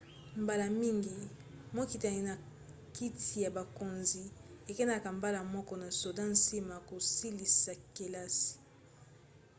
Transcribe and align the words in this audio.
mbala 0.41 0.65
mingi 0.69 1.15
mokitani 1.75 2.21
na 2.27 2.33
kiti 2.95 3.33
ya 3.43 3.49
bokonzi 3.57 4.23
ekendaka 4.71 5.07
mbala 5.17 5.39
moko 5.53 5.73
na 5.81 5.87
soda 5.99 6.23
nsima 6.33 6.71
ya 6.77 6.81
kosilisa 6.89 7.73
kelasi 7.95 8.53